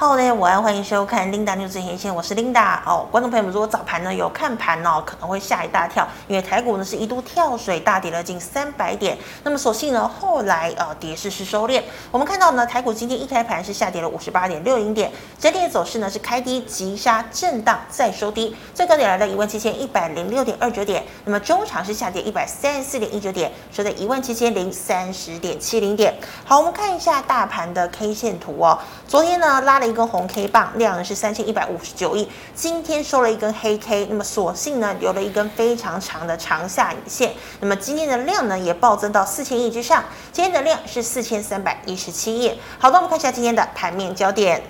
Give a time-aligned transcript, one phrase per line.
[0.00, 3.04] 好的，午安，欢迎收看 Linda News 最前线，我是 Linda 哦。
[3.10, 9.18] 观众朋友们，如果早盘呢有看盘哦，可能会吓一大跳，因为台股呢是一度跳水大跌了近三百点。
[9.42, 11.82] 那么所幸呢，后来呃跌势是收敛。
[12.12, 21.04] 我们看到呢，台股今天一开盘是下跌了五十八点六零点，整体的走势呢是开低急杀震荡再收低，最高点来到一万七千一百零六点二九点。
[21.24, 26.14] 那么中长是下跌一百三十四点一九点，收在一万七千零三十点七零点。
[26.44, 28.78] 好，我们看一下大盘的 K 线图哦。
[29.08, 29.88] 昨天呢拉了。
[29.88, 32.28] 一根红 K 棒，量呢是三千一百五十九亿。
[32.54, 37.32] 今天收了一根黑 K，那么索性呢留了一根非常长的长下影线。
[37.60, 42.60] 那么今天的量呢也暴增到四千亿之上，今天的量是四千三百一十七亿。
[42.78, 44.62] 好的，我们看一下今天的盘面焦点。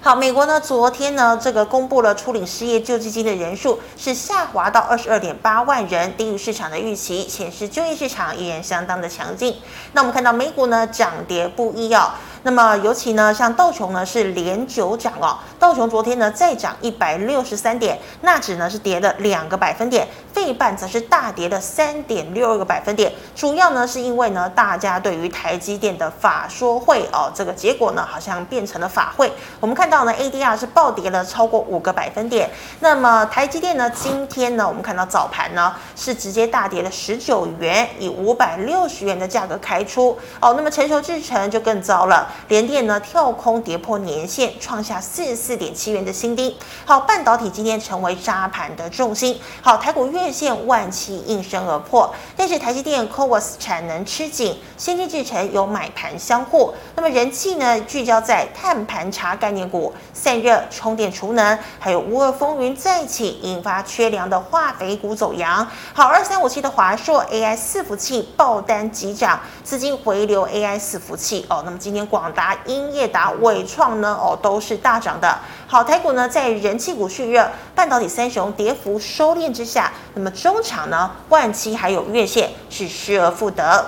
[0.00, 9.56] 好，美国呢昨天呢这个公布了初领失业救济金的人数是下滑到二十二点八万人，低于市场的预期，显示就业市场依然相当的强劲。
[9.92, 12.10] 那我们看到美股呢涨跌不一哦。
[12.42, 32.48] 那么尤其呢，像道琼呢是连九涨哦，道琼昨天呢再涨一百六十三点，纳指呢是跌了两个百分点，费半则是大跌了三点六二个百分点，主要呢是因为呢大家对于台积电的法说会哦这个结果呢好像变成了法会，我们看到呢 ADR 是暴跌了超过五个百分点，
[32.80, 40.16] 那么台积电呢今天呢我们看到早盘呢是直接大跌了十九元，以五百六十元的价格开出。
[40.40, 42.27] 哦，那么成熟制程就更糟了。
[42.48, 46.56] 联电呢跳空跌破年线，创下四十四点七元的新低。
[46.84, 49.38] 好，半导体今天成为杀盘的重心。
[49.62, 56.74] 好，台股月线万七应声而破，但是台积电 CoWoS 产能吃紧，先进制程有买盘相护。
[56.94, 65.66] 那么人气呢聚焦在碳盘查概念股，散热、充电、储能，还有乌二风云再起，引发缺粮的化肥股走扬。
[65.92, 71.62] 好，二三五七的华硕 AI 伺服器爆单急涨，资金回流 AI 伺服器哦。
[71.64, 75.38] 那么今天广广达、英业达、伟创呢，哦，都是大涨的。
[75.68, 83.86] 好，台股呢，在人气股续热、半导体三雄跌幅收敛之下，那么中场呢，万期还有月线是失而复得。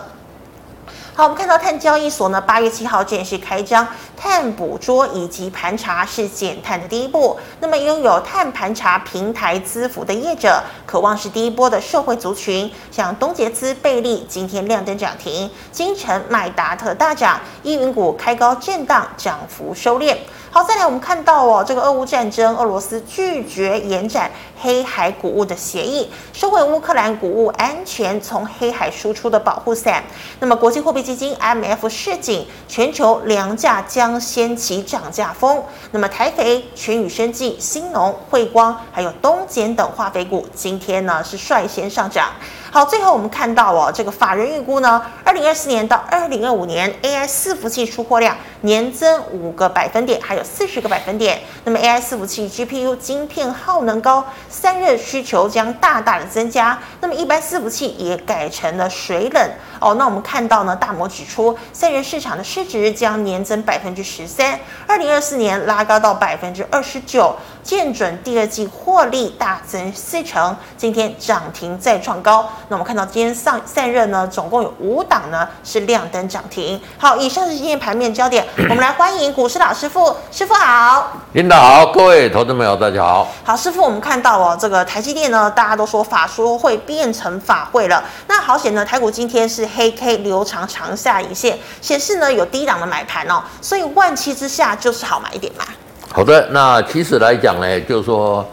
[1.20, 3.86] 好，我们看到碳交易所呢，八月七号正式开张，
[4.16, 7.38] 碳捕捉以及盘查是减碳的第一步。
[7.60, 12.72] 那么拥有碳盘查平台资服的业者，渴望是第一波的社会族群。
[12.90, 20.16] 像东杰资、贝利今天亮灯涨停，金城、麦达特大涨，依云股开高震荡，涨幅收敛。
[20.52, 24.28] 好，再来我们看到哦，这个俄乌战争，俄罗斯拒绝延展
[24.60, 30.02] 黑海谷物的协议，收回乌克兰谷物安全从黑海输出的保护伞。
[30.40, 35.62] 那么国际货币基金 IMF 示警，全球粮价将掀起涨价风。
[35.92, 42.28] 那么台肥、全宇生技、兴农、慧光还有东碱等化肥股，今天呢是率先上涨。
[42.72, 51.40] 好，最后我们看到哦，这个法人预估呢，二零二四年到二零二五年 AI 伺服器出货量年增五个百分点，还有四十个百分点。
[51.64, 56.78] 那么 AI 伺服器 GPU 晶片耗能高，散热需求将大大的增加。
[57.00, 59.50] 那么一般伺服器也改成了水冷
[59.80, 59.94] 哦。
[59.94, 67.34] 那我们看到呢，大摩指出，散热市场的市值将年增百分之十三，二零二四年拉高到百分之二十九。
[67.62, 72.48] 见准第二季获利大增四成，今天涨停再创高。
[72.68, 76.80] 那我们看到今天上散热呢，总共有五档呢是亮灯涨停。
[76.98, 83.28] 好，以上是今天盘面焦点， 我们来欢迎股市老师傅，师傅好，领导好，各位投资朋友大家好。
[83.44, 88.02] 好，师傅，我们看到哦，这个台积电呢，大家都说法说会变成法会了。
[88.26, 95.64] 那好险呢，台股今天是黑 K 留长长下影线，显示呢有低档的买盘哦，所以万七之下就是好买一点嘛。
[96.12, 98.44] 好的，那其实来讲呢，就是说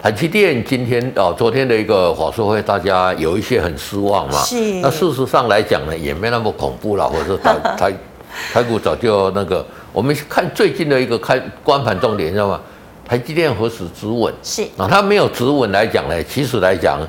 [0.00, 4.38] 台积电今天哦，昨天的一个法说会，大家有一些很失望嘛。
[4.42, 4.74] 是。
[4.80, 7.92] 那事实上来讲呢，也没那么恐怖了，或者说台 台
[8.52, 12.60] 台股早就那个，我们看最近的一个开关盘重点，知道吗？
[13.04, 14.32] 台积电何时止稳？
[14.42, 14.62] 是。
[14.76, 17.00] 啊，它没有止稳来讲呢，其实来讲。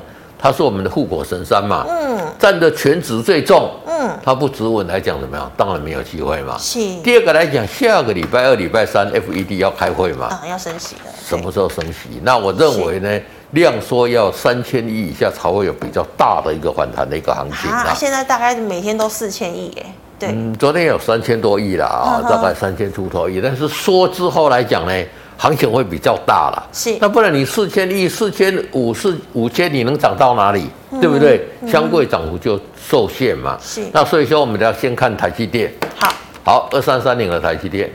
[0.42, 5.48] 它是我们的护国神山嘛，嗯，占的全值最重，嗯，它不止稳来讲怎么样？
[5.56, 6.58] 当然没有机会嘛。
[6.58, 6.80] 是。
[7.04, 11.02] 第二个来讲，下个礼拜二、礼拜三，FED 要开会嘛，啊，要升息了。
[11.24, 12.20] 什么时候升息？
[12.24, 13.20] 那我认为呢，
[13.52, 17.84] 量缩要三千亿以下才会有比较大的一个反弹的一个行情啊。
[17.90, 19.86] 啊，现在大概每天都四千亿耶，
[20.18, 25.04] 对，嗯，昨天有三千多亿了啊，大概三千出头亿，但是缩之后来讲呢？
[25.42, 30.68] 行情会比较大了，是，那不然你四千亿、四千五、四五千，你能涨到哪里？
[30.92, 31.44] 嗯、对不对？
[31.66, 33.58] 相对涨幅就受限嘛。
[33.60, 35.72] 是，那所以说我们要先看台积电。
[35.98, 37.90] 好，好，二三三零的台积电，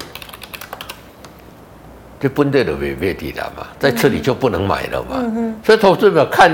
[2.20, 5.16] 就本地的未别地了嘛，在这里就不能买了嘛。
[5.22, 6.52] 嗯，所以投资者看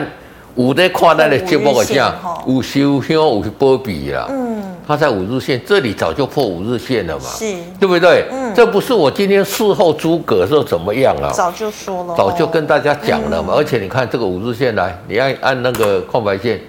[0.55, 2.13] 五的跨代的节目的像
[2.45, 4.27] 五修香有波比啦。
[4.29, 4.53] 嗯。
[4.85, 8.25] 它在五日线这里早就破五日线了嘛，是，对不对？
[8.29, 11.31] 嗯，这不是我今天事后诸葛说怎么样啊？
[11.31, 13.53] 早就说了，早就跟大家讲了嘛。
[13.55, 16.59] 而且你看这个五日线来，你按按那个空白线，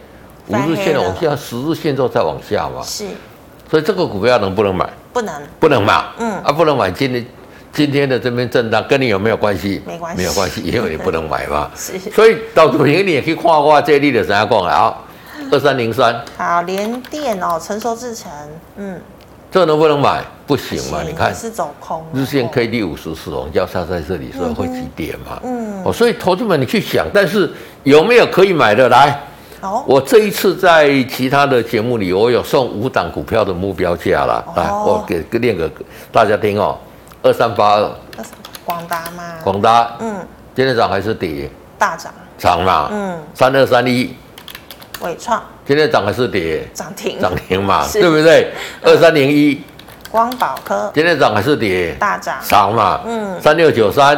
[0.46, 2.80] 五日线往下，十日线之后再往下嘛。
[2.84, 3.04] 是，
[3.68, 4.88] 所以这个股票能不能买？
[5.12, 6.04] 不能，不能买。
[6.18, 6.88] 嗯，啊，不能买。
[6.92, 7.26] 今天
[7.74, 9.82] 今天的这边震荡跟你有没有关系？
[9.84, 11.70] 没关系，没有关系，因为你不能买嘛。
[11.76, 14.96] 是，所以到主平你也可以跨挂这里的怎样讲啊？
[15.50, 18.30] 二三零三，好，联电哦，成熟制成，
[18.76, 18.98] 嗯，
[19.50, 20.22] 这能不能买？
[20.46, 27.50] 不行嘛，你看是走空，日线 K D 五十死亡交叉在这里，所以会急跌嘛，嗯，哦，所以投资们你去想，但是
[27.82, 29.18] 有没有可以买的来？
[29.62, 35.70] 哦，我这一次在其他的节目里，我有送五档股票的目标价了，来，我给个念个
[36.12, 36.78] 大家听哦，
[37.24, 37.90] 二三八二，
[38.66, 40.14] 广达嘛，广达，嗯，
[40.54, 41.48] 今天涨还是跌？
[41.78, 44.14] 大涨，涨嘛，嗯，三二三一。
[45.00, 45.42] 纬创。
[45.66, 46.68] 今天涨还是跌？
[46.74, 48.52] 涨停，涨停嘛，对不对？
[48.82, 49.62] 二三零一。
[50.10, 50.92] 光宝科。
[50.94, 51.94] 今天涨还是跌？
[51.98, 54.14] 大涨，涨嘛，嗯，三六九三，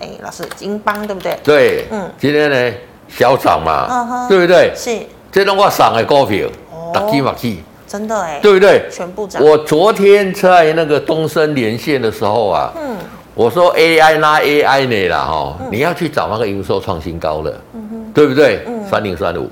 [0.00, 1.38] 哎，老师金邦对不对？
[1.44, 2.76] 对，嗯，今天呢
[3.06, 4.72] 小涨嘛，对不对？
[4.74, 4.98] 是，
[5.30, 6.48] 这种话涨的股票，
[6.94, 8.86] 打鸡马鸡，真的哎，对不对？
[8.92, 9.42] 全部涨。
[9.42, 12.96] 我昨天在那个东升连线的时候啊，嗯，
[13.34, 18.62] 我说 AI 拉 AI 呢啦，哈，你要去找那个营收创新高的，嗯哼，对不对？
[18.66, 19.50] 嗯，三零三五。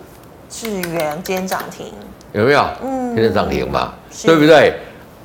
[0.51, 1.87] 智源今天涨停，
[2.33, 2.65] 有没有？
[2.85, 3.95] 嗯，今天涨停嘛，
[4.25, 4.75] 对不对？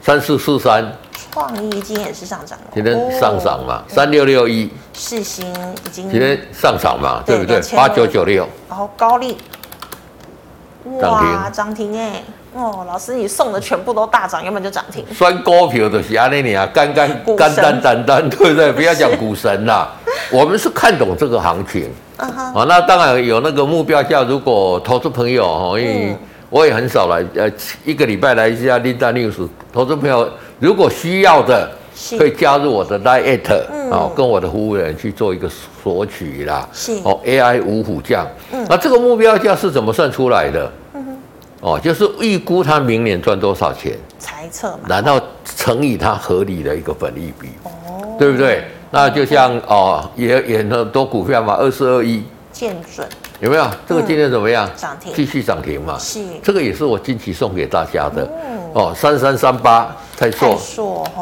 [0.02, 0.92] 三四四三，
[1.31, 3.84] 创意今天也是上涨了，今天上涨嘛。
[3.88, 5.46] 三六六一，世芯
[5.86, 7.62] 已经今天上涨嘛，对不对？
[7.75, 9.38] 八九九六，然后高丽，
[11.02, 12.24] 哇，涨停哎！
[12.53, 15.06] 哦，老师你送的全部都大涨，要不然就涨停。
[15.13, 18.71] 算股票的是安尼啊，干干干单单单，对不对？
[18.74, 19.89] 不要讲股神啦，
[20.31, 21.89] 我们是看懂这个行情。
[22.18, 24.21] 啊，那当然有那个目标价。
[24.24, 26.15] 如果投资朋友哈，因为
[26.50, 27.50] 我也很少来，呃，
[27.86, 29.47] 一个礼拜来一下 Linda News。
[29.71, 31.71] 投资朋友如果需要的，
[32.19, 35.50] 可以加入我的 Line at，哦，跟我的服务人去做一个
[35.81, 36.68] 索取啦。
[36.74, 38.27] 是哦，AI 五虎将。
[38.68, 40.69] 那这个目标价是怎么算出来的？
[41.62, 45.22] 哦，就是预估他明年赚多少钱，猜测嘛，然后
[45.56, 48.63] 乘以他合理的一个本利比，哦，对不对？
[48.90, 53.08] 那就像哦，也也很多股票嘛，二四二一，见准
[53.40, 53.66] 有没有？
[53.88, 54.69] 这个今天怎么样？
[54.75, 55.98] 涨停，继续涨停嘛。
[56.00, 58.28] 是，这个也是我近期送给大家的。
[58.74, 60.60] 哦，三三三八泰硕，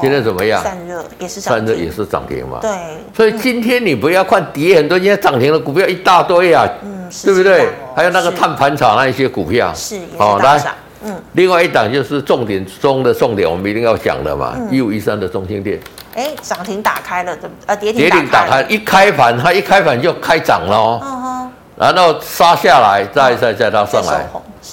[0.01, 0.63] 今天怎么样？
[0.63, 2.59] 散热也是涨散热也是涨停嘛。
[2.61, 2.71] 对，
[3.15, 7.67] 所以今天你不要看跌很多，今天涨停的股票一大堆啊，嗯，对不对？
[7.99, 10.57] 还有那个碳盘厂那一些股票，是，好来，
[11.03, 15.77] 嗯，另外一档就是重点中的重点，我们一定要讲的嘛，一五一三的中兴电。
[16.15, 17.55] 哎，涨停打开了，对不？
[17.65, 24.25] 呃，跌停跌停打开，一开盘它一开盘就开涨了哦，然后杀下来，再再再拉上来，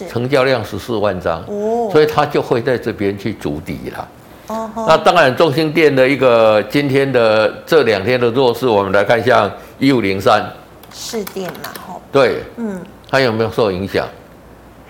[0.09, 4.09] 成交量十四万张，哦，所以它就会在这边去筑底了。
[4.47, 9.51] 哦，那当然，中兴电的一个今天的这两天的弱势，我们来看一下
[9.81, 10.49] 一五零三，
[10.95, 12.81] 士电嘛，吼，对，嗯，
[13.17, 14.07] 它有没有受影响？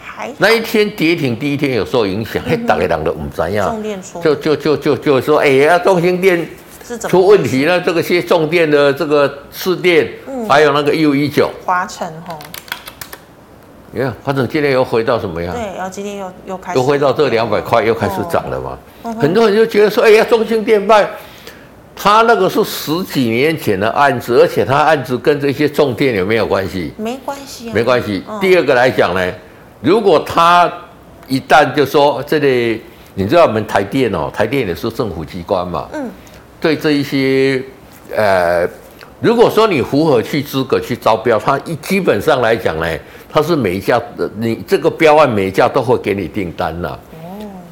[0.02, 3.72] 还那一天跌停第一天有受影响，嘿，大家人都唔知呀，
[4.20, 6.44] 就就就就就说，哎呀，中兴电
[7.08, 10.10] 出问题了，这个些重电的这个士电，
[10.48, 12.36] 还有那个一五一九，华城吼，
[13.92, 15.54] 你看华晨今天又回到什么样？
[15.54, 18.76] 对，然后今天又又开始又回到这两百块，又开始涨了嘛。
[19.20, 21.08] 很多人就觉得说，哎呀，中兴电卖，
[21.98, 26.92] 他那个是十几年前的案子，而且他案子跟这些重电有没有关系？
[26.98, 28.22] 没关系，没关系。
[28.38, 29.32] 第二个来讲呢？
[29.80, 30.70] 如果他
[31.26, 32.82] 一旦就说这里，
[33.14, 36.10] 你知道我们台电哦，台电也是政府机关嘛，嗯，
[36.60, 37.62] 对这一些，
[38.14, 38.68] 呃，
[39.20, 42.86] 如果说你符合去资格去招标，他一基本上来讲呢，
[43.32, 44.00] 他是每一家
[44.36, 46.90] 你这个标案每一家都会给你订单了。
[46.90, 46.98] 哦，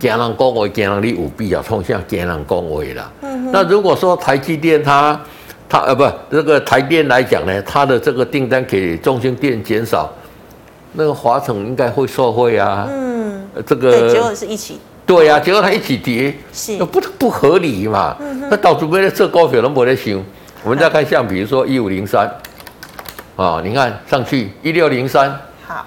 [0.05, 3.11] 惊人讲话，惊人你有必要冲向惊人讲话啦。
[3.23, 5.19] 嗯哼，那如果说台积电它
[5.67, 10.13] 它呃不这个台电来讲呢，它的这个订单给中兴电减少。
[10.93, 18.15] 那个华城应该会受惠啊，嗯，这个结果是一起，对呀、啊，结果它一起跌，是不不合理嘛？
[18.21, 20.23] 嗯、哼那到处被这高票都没得行。
[20.63, 22.31] 我们再看像比如说一五零三，
[23.37, 25.31] 啊，你看上去一六零三，
[25.67, 25.85] 好，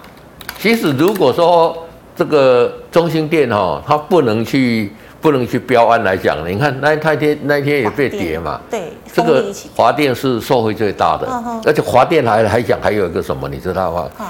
[0.60, 1.87] 其实如果说
[2.18, 9.46] 这个中兴电哈，它不能去不能去标案来讲，你看那那天那天也被跌嘛，对，这个
[9.76, 11.28] 华电是受惠最大的，
[11.64, 14.10] 而且华电还还讲还有一个什么，你知道吗？
[14.18, 14.26] 好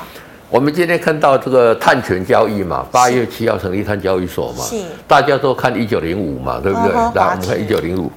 [0.49, 4.63] 我们今天看到这个碳权交易嘛，八月七号成立碳交易所嘛，
[5.05, 6.93] 大家都看一九零五嘛，对不对？
[7.15, 8.09] 来，我们看一九零五，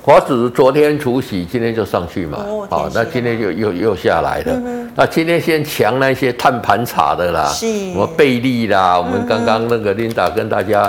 [0.00, 2.38] 华指昨天除息，今天就上去嘛，
[2.70, 4.83] 好，那今天就又又下来了。
[4.96, 10.82] 那今天先强那些碳盘查的啦，是什么贝利啦，我们刚刚那个 Linda 跟大家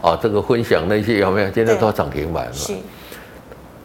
[0.00, 1.50] 啊这个分享那些有没有？
[1.50, 2.52] 今天都涨停板了。
[2.52, 2.74] 是。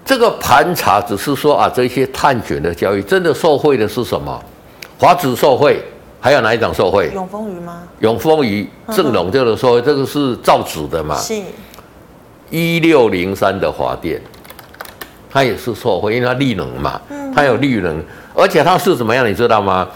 [0.05, 4.41] 这个盘查只是说啊，这些碳权的交易真的受贿的是什么？
[4.97, 5.81] 华指受贿，
[6.21, 7.11] 还有哪一档受贿？
[7.13, 7.83] 永丰余吗？
[7.99, 11.17] 永丰余、正隆这个受惠，这个是造纸的嘛？
[11.17, 11.33] 是。
[12.49, 14.21] 一六零三的华电，
[15.29, 17.01] 它也是受贿，因为它利能嘛，
[17.35, 18.01] 它有利能，
[18.35, 19.87] 而且它是怎么样，你知道吗？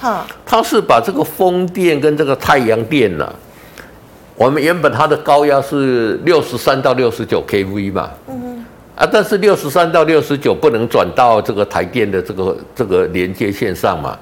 [0.46, 3.36] 它是把这个风电跟这个太阳电呢、啊，
[4.36, 8.66] 我们原本它的高压是六十三到六十九 kV 嘛，嗯
[8.96, 14.18] 啊，但是六十三到六十九不能转到这个台电的这个这个连接线上嘛，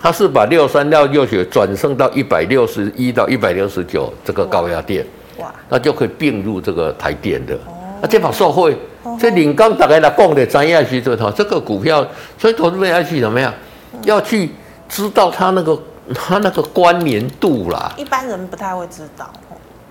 [0.00, 5.04] 它是把六三到六九转升到一百六十一到一百六十九这个高压电。
[5.38, 7.58] 哇，那就可以并入这个台电的，
[8.02, 8.76] 那这把受贿，
[9.16, 12.04] 这领刚大概来讲的专业去做它这个股票，
[12.36, 13.54] 所以投资人要去怎么样？
[14.02, 14.50] 要去
[14.88, 15.80] 知道它那个
[16.12, 17.92] 它那个关联度啦。
[17.96, 19.32] 一般人不太会知道。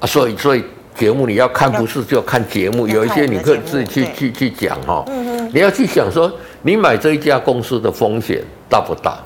[0.01, 0.61] 啊，所以所以
[0.93, 5.05] 节目你要看不是就看节目，有一些你可以自己去去去讲哈。
[5.07, 5.51] 嗯嗯。
[5.53, 6.29] 你要去想说，
[6.63, 9.17] 你买这一家公司的风险大不大？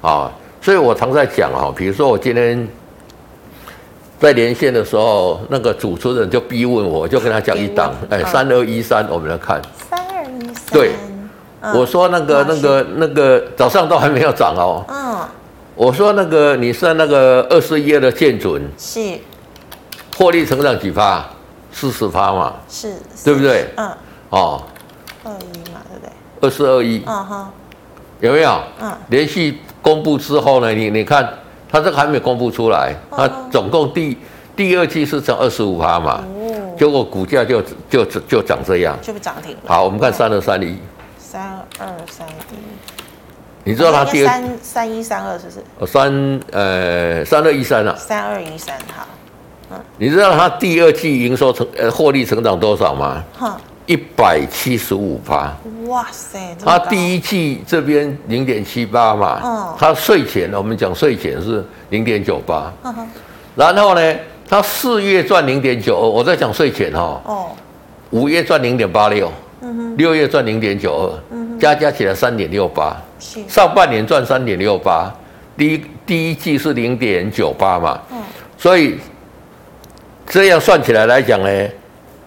[0.00, 2.66] 啊，所以我常在讲哈，比如说我今天。
[4.20, 9.60] 在连线的时候，那个主持人就逼问我，就跟他讲一档，哎，三二一三，我们来看。
[9.90, 10.72] 三二一三。
[10.72, 10.92] 对，
[11.74, 14.84] 我说那个那个那个早上都还没有涨哦。
[14.88, 15.18] 嗯。
[15.74, 18.62] 我说那个你算那个二十一二的建准。
[18.78, 19.18] 是。
[20.16, 21.22] 获利成长几趴？
[21.70, 22.54] 四十趴嘛。
[22.68, 22.94] 是。
[23.24, 23.66] 对不对？
[23.76, 23.90] 嗯。
[24.30, 24.62] 哦。
[25.24, 26.10] 二一嘛，对不对？
[26.40, 27.02] 二四二一。
[27.06, 27.48] 嗯哼。
[28.20, 28.62] 有没有？
[28.80, 28.90] 嗯。
[29.08, 31.28] 连续公布之后呢，你你看。
[31.74, 34.16] 它这个还没公布出来，它总共第
[34.54, 36.22] 第二季是涨二十五趴嘛，
[36.78, 39.56] 结果股价就就就涨这样，就不涨停。
[39.66, 40.78] 好，我们看三二三一，
[41.18, 41.42] 三
[41.80, 42.54] 二三一，
[43.64, 45.58] 你知道它第二三三一三二是不是？
[45.80, 49.08] 哦，三呃三二一三啊，三二一三好，
[49.72, 53.20] 嗯，你知道它第二季营收成呃获利成长多少吗？
[53.36, 53.60] 哈。
[53.86, 55.54] 一百七十五趴，
[55.86, 56.38] 哇塞！
[56.64, 62.72] 它第一季这边零点七八嘛，嗯，它税前我们讲税前是零点九八，
[63.54, 64.16] 然后呢，
[64.48, 67.50] 它四月赚零点九二，我在讲税前哈，哦，
[68.08, 72.96] 五月赚零点八六，嗯哼，六月赚零点九二，嗯，加加起来三点六八，
[73.46, 75.14] 上半年赚三点六八，
[75.58, 78.16] 第一第一季是零点九八嘛，嗯，
[78.56, 78.98] 所以
[80.26, 81.68] 这样算起来来讲呢。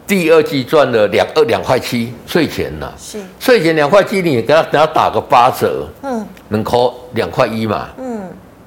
[0.07, 3.19] 第二季赚了两二两块七税前了，是。
[3.39, 8.21] 税前两块七，你给他给他打个八折，嗯，能扣两块一嘛，嗯，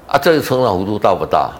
[0.06, 1.50] 啊，这个成长幅度大不大？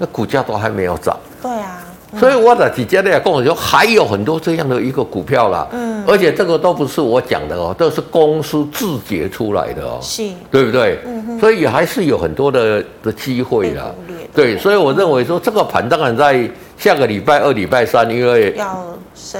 [0.00, 1.87] 那股价都还没有涨，对啊，嗯、
[2.18, 10.98] 所以我的几家的跟我说还有很多这样的一个股票啦，嗯，而且这个都不是我讲的哦，都是公司自结出来的哦，是，对不对？
[11.04, 13.92] 嗯哼，所以还是有很多的的机会啦，
[14.34, 16.48] 对，所以我认为说这个盘当然在
[16.78, 18.84] 下个礼拜二、礼拜三，因为要。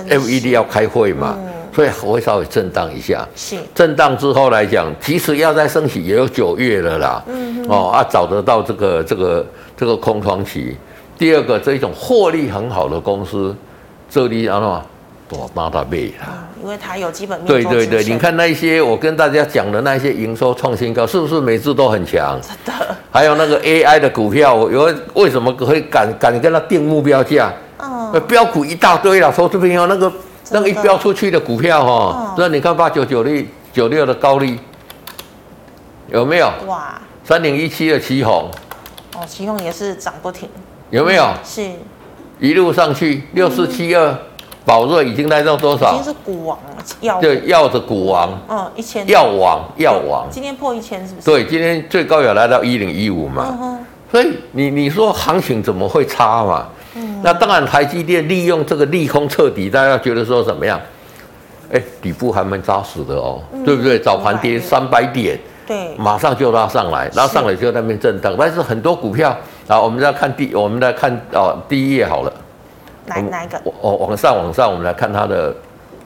[0.08, 3.26] FED 要开会嘛，嗯、所以会稍微震荡一下。
[3.36, 7.22] 是震荡之后来讲，即使要再升息也有九月了啦。
[7.28, 9.46] 嗯哼哦啊，找得到这个这个
[9.76, 10.76] 这个空窗期。
[11.18, 13.54] 第二个，这一种获利很好的公司，
[14.08, 14.80] 这里然后
[15.28, 16.46] 多帮他背啦。
[16.62, 17.46] 因为它有基本面。
[17.48, 22.38] 对对对，你看那些我跟大家讲的那些营收创新高，是不是每次都很强？
[22.40, 22.96] 真的。
[23.10, 27.52] 还有那个 AI 的股票，有为什么可以敢敢跟他定目标价？
[27.80, 30.12] 嗯，标股一大堆了，说这边有那个
[30.50, 34.58] 那个一标出去的股票哈，那、嗯、你看八九九六九六的高利
[36.08, 36.50] 有没有？
[36.66, 38.46] 哇，三零一七的奇鋐，
[39.14, 40.48] 哦，奇鋐也是涨不停，
[40.90, 41.22] 有没有？
[41.24, 41.70] 嗯、是，
[42.38, 44.16] 一路上去六四七二，
[44.64, 45.92] 宝瑞已经来到多少？
[45.92, 46.58] 已经是股王
[47.02, 51.26] 了，对，药的股王，嗯，一千，药王，药王，今天破一千是不是？
[51.26, 56.66] 对，今天最高有来到一零一五嘛，嗯、哼所以你你说行情怎么会差嘛？
[56.94, 60.80] 嗯那当然，台积电利用这个利空彻底，大家觉得说怎么样？
[61.70, 63.98] 哎，底部还蛮扎实的哦，嗯、对不对？
[63.98, 68.32] 早盘跌三百点，对，马上就拉上来，拉上来就在那边震荡。
[68.32, 69.36] 是但是很多股票，
[69.68, 72.32] 啊，我们再看第，我们来看哦，第一页好了。
[73.04, 73.60] 哪哪一个？
[73.82, 75.54] 哦，往上往上，我们来看它的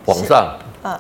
[0.07, 0.53] 往上。
[0.83, 0.99] 嗯。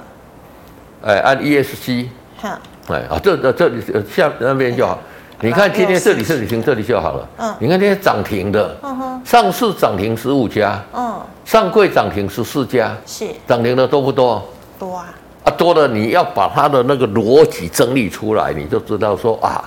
[1.03, 2.07] 哎，按 ESC。
[2.41, 2.59] 哈。
[2.89, 4.99] 哎啊，这这这里下那边就好。
[5.41, 7.29] 你看今天这里这里停这里就好了。
[7.39, 7.55] 嗯。
[7.59, 8.77] 你看今天涨停的。
[8.83, 9.23] 嗯哼。
[9.25, 10.81] 上市涨停十五家。
[10.95, 11.21] 嗯。
[11.45, 12.97] 上柜涨停十四家。
[13.05, 13.27] 是。
[13.47, 14.41] 涨停的多不多？
[14.79, 15.13] 多啊。
[15.45, 19.65] 啊，多了，你要把它的那个逻辑整理出来，你就知道说啊，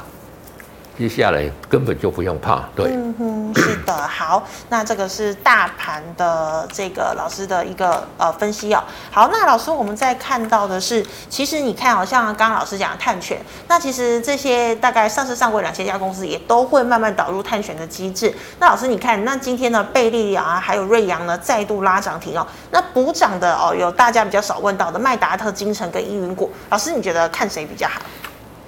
[0.98, 8.82] 接下来根本就不用怕，对，嗯哼，是的，好，那这个是大盘的这个老师的一个呃分析哦。
[9.12, 13.38] 好，那老师我们再看到的是，其实你看好像刚刚老师讲的碳权，
[13.68, 18.34] 那其实这些大概上市上过两千家公司也都会慢慢导入碳权的机制。
[18.60, 22.48] 那老师你看，那今天呢，贝利啊，还有瑞阳呢，再度拉涨停哦。
[22.72, 28.00] 那补涨的哦，有大家比较少问到的麦达特、精诚跟依云股，老师你觉得看谁比较好？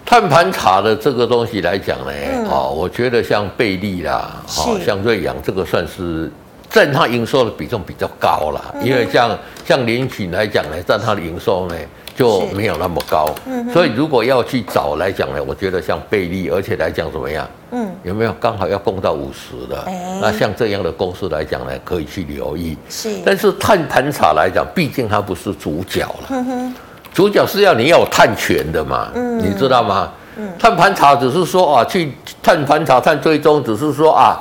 [0.10, 6.32] 碳盘查的这个东西来讲呢，嗯、哦，我觉得像贝利啦，哦，像瑞阳这个算是
[6.70, 8.74] 占它营收的比重比较高啦。
[8.76, 11.76] 嗯、因为像像联咏来讲呢，占它的营收呢
[12.16, 13.36] 就没有那么高。
[13.48, 17.46] 嗯，所以如果要去找来讲呢，我觉得像贝利，而且来讲怎么样？
[17.72, 19.82] 嗯，有没有刚好要供到五十的？
[19.88, 22.78] 欸、那像这样的公司来讲呢，可以去留意。
[22.88, 26.74] 是，但是碳盘查来讲，毕竟它不是主角了。
[27.18, 30.12] 主角是要你要有碳权的嘛，嗯、你知道吗？
[30.36, 32.12] 嗯、碳盘查只是说啊，去
[32.44, 34.38] 探盘查、探追踪，只是说啊，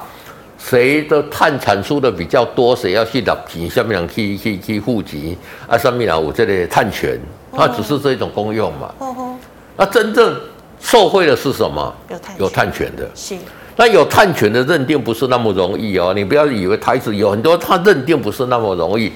[0.58, 7.18] 谁的碳产出的比较多，谁要去纳钱，下面去去去户籍啊，上面有这里探权，
[7.50, 8.94] 它、哦、只是这一种功用嘛。
[8.98, 9.34] 哦哦、
[9.78, 10.38] 那真正
[10.78, 11.90] 受惠的是什么？
[12.36, 13.08] 有碳权的。
[13.14, 13.34] 是。
[13.74, 19.10] 那有探权的认定不是那么容易哦，你不要以为台子有很多，他认定不是那么容易。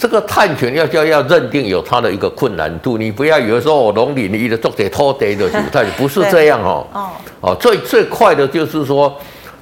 [0.00, 6.86] 这个探权要叫要认定有它的一个困难度，你不要以为说我农林你的做点拖地的主态，不是这样哦。
[6.94, 7.10] 哦
[7.42, 9.14] 哦，最最快的就是说，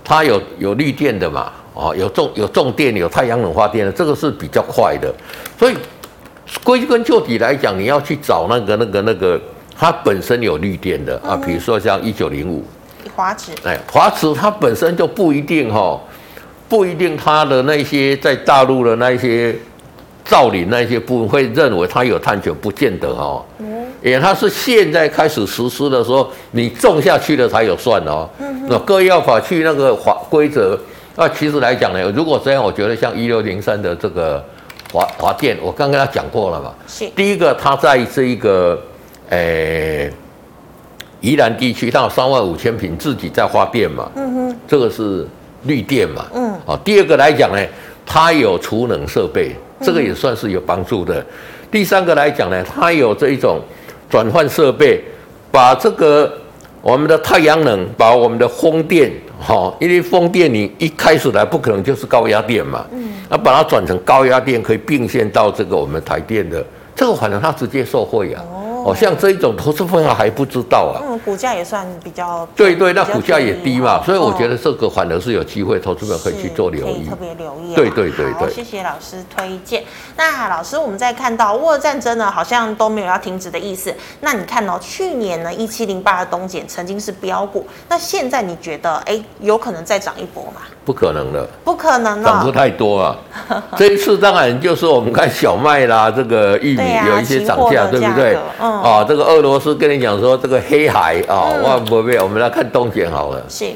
[0.05, 5.13] 它有有绿电的嘛，哦，有重有重电有太阳能发电的，这个是比较快的。
[5.59, 5.77] 所以
[6.63, 9.41] 归根究底来讲，你要去找那个那个那个
[9.77, 12.65] 它本身有绿电的啊，比如说像一九零五
[13.13, 16.01] 华池，哎，华池它本身就不一定哈，
[16.69, 19.57] 不一定它的那些在大陆的那些。
[20.29, 23.43] 造林那些部分会认为它有碳权，不见得哦。
[23.59, 23.67] 嗯。
[24.03, 28.29] 也它是现在开始实施的时候，你种下去了才有算哦。
[28.39, 28.67] 嗯。
[28.69, 30.79] 那各药法去那个法规则，
[31.17, 34.45] 那其实来讲呢，如果这样，我觉得像一六零三的这个
[34.93, 36.75] 华华电，我刚跟他讲过了嘛。
[36.87, 37.09] 是。
[37.17, 38.79] 第一个，它在这一个
[39.31, 40.13] 诶
[41.23, 44.11] 宜兰地区，它有三万五千平自己在发电嘛。
[44.15, 44.57] 嗯哼。
[44.69, 45.27] 这个是
[45.65, 46.27] 绿电嘛。
[46.35, 46.53] 嗯。
[46.67, 47.61] 啊，第二个来讲呢，
[48.05, 49.57] 它有储能设备。
[49.81, 51.25] 这个也算是有帮助的。
[51.71, 53.61] 第三个来讲呢，它有这一种
[54.09, 55.03] 转换设备，
[55.51, 56.33] 把这个
[56.81, 66.65] 我们的太阳能，把我们的风电，哈，因为风电你一开始来不可能就是高压电嘛，嗯，那把它转成高压电，可以并线到这个我们台电的，
[66.97, 68.43] 这个反正它直接受惠啊。
[68.89, 71.05] 哦，像这一种投资朋友还不知道啊。
[71.05, 72.49] 嗯，股价也算比较。
[72.57, 77.07] 对对，那股价也低嘛，所以我觉得这个反而是有机会，投资朋友可以去做留意。
[77.07, 77.75] 特别留意。
[77.75, 78.51] 对对对对。
[78.53, 79.85] 谢谢老师推荐。
[80.17, 83.95] 那老师，我们在看到俄乌战争呢，好像都没有要停止的意思。
[84.21, 90.63] 那你看哦，去年呢，一七零八的东碱曾经是飙股，那现在你觉得，哎，有可能再涨一波吗？
[90.89, 93.15] 不可能的，不可能涨幅太多啊。
[93.77, 98.35] 这一次当然就是我们看小麦啦，这个玉米有一些涨价，对不对？
[98.59, 98.83] 嗯。
[98.83, 103.45] 啊，这个俄罗斯跟你讲说这个黑海啊，万不必，我们来看东碱好了。
[103.51, 103.67] 是。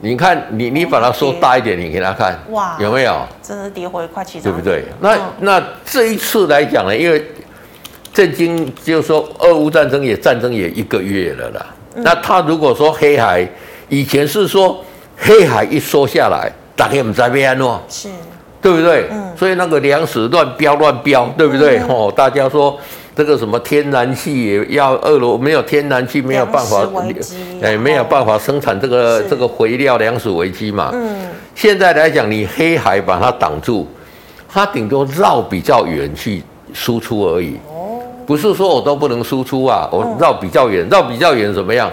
[0.00, 2.38] 你看，你你把它说大一点，你给他看。
[2.50, 2.76] 哇。
[2.78, 3.16] 有没有？
[3.42, 4.50] 真的跌回快七折。
[4.50, 4.84] 对不对？
[5.00, 7.26] 那那这一次来讲呢，因为
[8.12, 11.66] 震惊就是说俄乌战争也战争也一个月了啦。
[11.94, 13.48] 那他如果说黑海
[13.88, 14.84] 以前是说。
[15.16, 18.08] 黑海一缩下来，大家不知道怎么样，是，
[18.60, 19.06] 对不对？
[19.10, 21.78] 嗯，所以那个粮食乱飙乱飙，对不对？
[21.88, 22.78] 哦，大家说
[23.14, 26.86] 这个什么天然气也要俄罗，没有天然气没有办法，
[27.60, 30.90] 哎，没有办法生产这个这个肥料，粮食危机嘛。
[30.92, 33.86] 嗯，现在来讲，你黑海把它挡住，
[34.48, 37.56] 它顶多绕比较远去输出而已。
[37.68, 41.90] 哦，不是说我都不能输出啊，我绕比较远，绕比较远怎么样？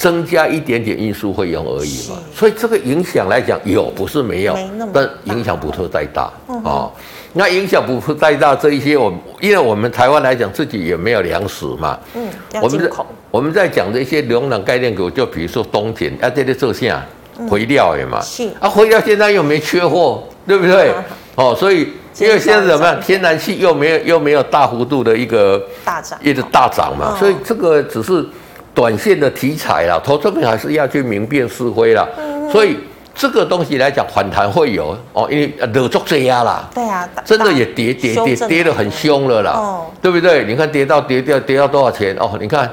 [0.00, 0.02] 嗯。
[0.02, 4.56] 增加一点点运输费用而已嘛，所以这个影响来讲有不是没有，
[4.94, 6.32] 但影响不是太大
[6.64, 6.88] 啊。
[7.34, 12.26] 那影响不是太大，这一些我因为我们台湾来讲自己也没有粮食嘛，嗯，
[12.62, 12.90] 我们在
[13.30, 17.06] 我们在讲的一些农粮概念股，就比如说东碱啊，这些做啥
[17.50, 18.48] 肥料的嘛，是。
[18.58, 20.94] 啊，肥料现在又没缺货，对不对？
[21.34, 28.24] 哦，所以因为现在怎么样，天然气又没有又没有大幅度的一个大涨，一直大涨嘛，所以这个只是。
[28.74, 32.06] 短线的题材啦，投资者还是要去明辨是非啦。
[32.18, 32.76] 嗯、所以
[33.14, 36.68] 这个东西来讲，反弹会有哦，因为惹足这样啦。
[36.74, 40.44] 对啊，真的也跌跌跌跌得很凶了啦，哦、对不对？
[40.44, 42.38] 你看跌到跌掉跌到多少钱哦？
[42.40, 42.70] 你看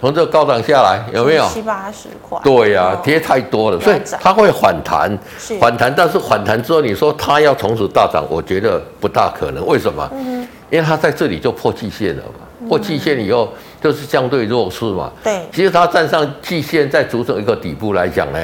[0.00, 2.38] 从这个高涨下来有没有七八十块？
[2.44, 5.18] 对呀、啊，跌太多了，所以它会反弹，
[5.60, 5.92] 反弹。
[5.96, 9.66] 但是反弹之后，你说它要从此大涨，我觉得不大可能。
[9.66, 10.08] 为什么？
[10.12, 12.46] 嗯、因为它在这里就破季线了嘛。
[12.72, 15.12] 破季线以后就是相对弱势嘛。
[15.22, 18.38] 对，其实它站上季线再组成一个底部来讲呢，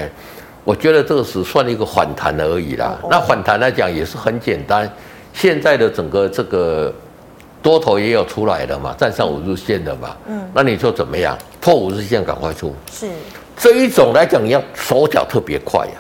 [0.65, 2.99] 我觉得这个只算一个反弹而已啦。
[3.11, 4.91] 那反弹来讲也是很简单，
[5.33, 6.93] 现在的整个这个
[7.63, 10.15] 多头也有出来了嘛，站上五日线的嘛。
[10.27, 11.39] 嗯，那你说怎么样？
[11.59, 12.75] 破五日线赶快出。
[12.93, 13.09] 是。
[13.57, 15.95] 这一种来讲，你要手脚特别快呀，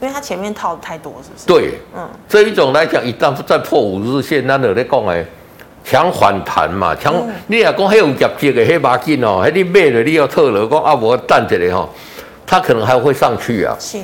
[0.00, 1.46] 因为它前面套的太多，是不是？
[1.46, 5.24] 对，嗯，这一种来讲，一旦再破五日线，那你在讲哎，
[5.84, 7.14] 强反弹嘛，强，
[7.46, 11.86] 你也讲还有业绩的黑马金哦，还你卖了你要套了，讲啊我等着嘞哈，
[12.46, 13.76] 它可能还会上去啊。
[13.78, 13.98] 是。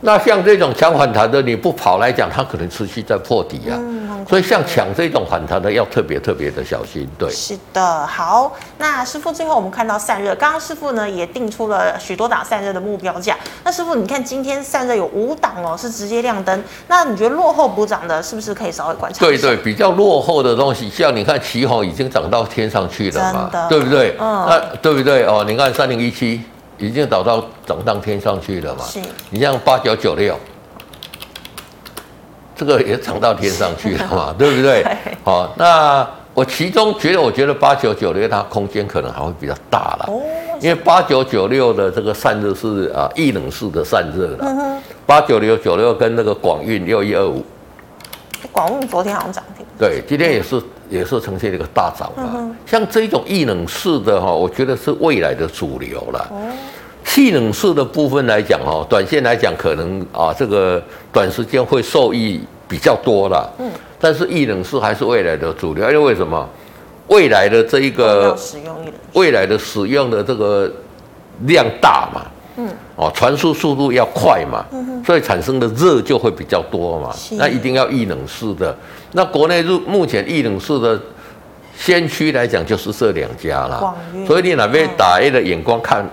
[0.00, 3.76] 那像这种强反弹的，你不跑来讲，它可能持续在破底啊。
[3.78, 7.08] 嗯，所以像抢这种反弹的，要特别特别的小心。
[7.18, 8.06] 对，是的。
[8.06, 13.36] 好，那师傅最后我们看到散热，刚刚师傅呢也定出了许多档散热的目标价。
[13.64, 16.64] 那师傅，你看今天散热有五档哦，是直接亮灯。
[16.88, 19.20] 那你觉得落后补涨的，是不是可以稍微观察？
[19.20, 24.16] 对对，比较落后的东西，像你看旗宏已经涨到天上去了嘛，对不对？
[24.18, 25.44] 嗯，那对不对哦？
[25.46, 26.42] 你看三零一七。
[26.78, 28.84] 已经涨到涨到天上去了嘛？
[28.84, 29.00] 是。
[29.30, 30.38] 你像八九九六，
[32.56, 34.34] 这个也涨到天上去了嘛？
[34.38, 34.84] 对不对？
[35.22, 40.06] 好，那我其中觉得，我觉得八九九六它空间可能还会比较大了。
[40.08, 40.20] 哦。
[40.60, 44.80] 因为八九九六的这个散热是啊，液冷式的散热了。
[45.04, 47.44] 八九六九六跟那个广运六一二五，
[48.50, 49.66] 广运昨天好像涨停。
[49.78, 52.56] 对，今天也是也是呈现一个大涨嘛。
[52.64, 56.32] 像这种液冷式的哈，我觉得是未来的主流了。
[57.16, 63.50] 气冷式的部分来讲哦，短线来讲可能啊，这个短时间会受益比较多了。
[63.58, 63.70] 嗯。
[63.98, 66.46] 但是液冷式还是未来的主流，因为为什么？
[67.06, 68.36] 未来的这一个
[69.14, 70.70] 未来的使用的这个
[71.46, 72.20] 量大嘛。
[72.58, 72.68] 嗯。
[72.96, 74.62] 哦，传输速度要快嘛。
[74.72, 75.02] 嗯。
[75.02, 77.14] 所以产生的热就会比较多嘛。
[77.38, 78.76] 那一定要液冷式的。
[79.12, 81.00] 那国内入目前液冷式的
[81.78, 83.96] 先驱来讲，就是这两家了。
[84.26, 86.06] 所以你哪边打 A 的眼光看？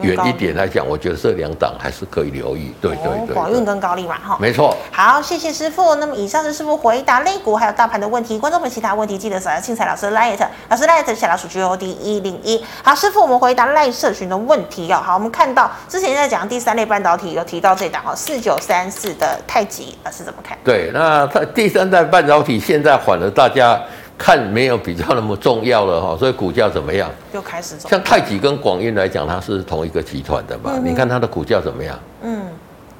[0.00, 2.72] 远一点来讲，我觉得这两档还是可以留意。
[2.80, 4.76] 对对对，广运跟高利嘛，哈，没错。
[4.90, 5.94] 好，谢谢师傅。
[5.96, 8.38] 那么以上是师傅回答类股还有大盘的问题。
[8.38, 10.36] 观众们其他问题记得扫下庆财老师的 LINE，
[10.68, 12.64] 老师 LINE 小老鼠 G O D 一零一。
[12.82, 15.02] 好，师傅，我们回答 LINE 社群的问题哦。
[15.04, 20.56] 好，我们看到之前在讲第三类半导体有提到这档哦，四九三四的太极，老师怎么看？
[20.64, 23.80] 对，那它第三代半导体现在反而大家。
[24.18, 27.10] 看没有比较那么重要了哈， 所以股价怎么样？
[27.34, 27.88] 又开始走。
[27.88, 30.72] 像太极跟广运来讲，它是同一个集团的嘛？
[30.76, 31.98] 嗯、你看它的股价怎么样？
[32.22, 32.42] 嗯，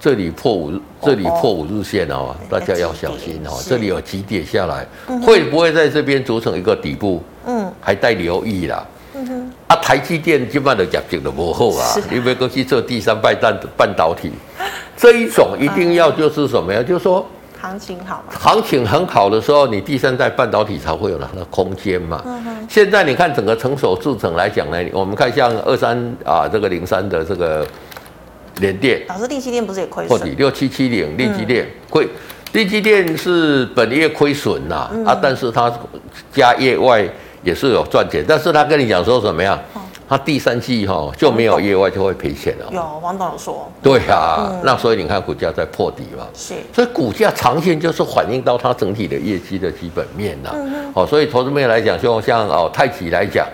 [0.01, 3.51] 这里破五，这里破五日线哦，大家要小心哦。
[3.65, 4.87] 这里有急跌下来，
[5.25, 7.23] 会不会在这边组成一个底部？
[7.47, 8.85] 嗯，还待留意啦。
[9.15, 14.33] 嗯哼，啊，台积电基本上的业绩都不好啊，因为过去做第三代半半导体，
[14.97, 16.83] 这一种一定要就是什么呀？
[16.83, 17.25] 就是说。
[17.63, 18.35] 行情好吗？
[18.37, 22.21] 行情很好的时候，你第三代半导体才会有那个空间嘛。
[22.27, 22.67] 嗯哼。
[22.69, 27.65] 现在你看整个成熟制程来讲呢，我们看像二三啊这个零三的这个
[28.57, 30.37] 联电，老师，利基电不是也亏损？
[30.37, 32.09] 六七七零，利基电亏，
[32.53, 35.73] 利基电是本业亏损呐啊，但是它
[36.33, 37.09] 加业外
[37.45, 39.57] 也是有赚钱，但是他跟你讲说什么样？
[40.13, 42.67] 他第三季哈就没有业外就会赔钱了。
[42.71, 43.67] 有王董有说。
[43.83, 46.27] 对啊，嗯、那所以你看股价在破底嘛。
[46.35, 46.53] 是。
[46.71, 50.51] 所以股价长线就是反映到它整体的业绩的基本面呐。
[50.93, 53.47] 哦，所以投资面来讲，就像哦太极来讲，